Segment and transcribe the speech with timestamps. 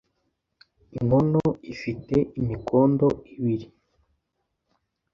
[0.97, 1.43] inkono
[1.73, 3.07] ifite imikondo
[3.37, 3.67] ibiri